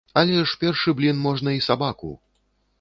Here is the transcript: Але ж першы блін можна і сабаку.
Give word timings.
Але 0.19 0.37
ж 0.51 0.57
першы 0.63 0.95
блін 1.01 1.21
можна 1.27 1.55
і 1.59 1.63
сабаку. 1.69 2.13